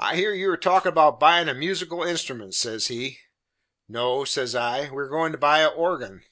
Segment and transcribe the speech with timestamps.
[0.00, 3.20] "I hear you are talkin' about buyin' a musical instrument," says he.
[3.86, 6.24] "No," says I, "we are goin' to buy a organ."